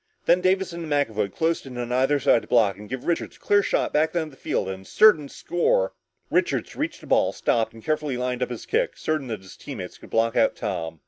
Then 0.25 0.41
Davison 0.41 0.91
and 0.91 0.91
McAvoy 0.91 1.31
closed 1.31 1.67
in 1.67 1.77
on 1.77 1.91
either 1.91 2.19
side 2.19 2.41
to 2.41 2.47
block 2.47 2.75
and 2.75 2.89
give 2.89 3.05
Richards 3.05 3.35
a 3.35 3.39
clear 3.39 3.61
shot 3.61 3.93
back 3.93 4.13
down 4.13 4.31
the 4.31 4.35
field 4.35 4.67
and 4.67 4.83
a 4.83 4.89
certain 4.89 5.29
score. 5.29 5.93
Richards 6.31 6.75
reached 6.75 7.01
the 7.01 7.05
ball, 7.05 7.31
stopped 7.33 7.71
and 7.75 7.83
carefully 7.83 8.17
lined 8.17 8.41
up 8.41 8.49
his 8.49 8.65
kick, 8.65 8.97
certain 8.97 9.27
that 9.27 9.41
his 9.43 9.55
teammates 9.55 9.99
could 9.99 10.09
block 10.09 10.35
out 10.35 10.55
Tom. 10.55 10.99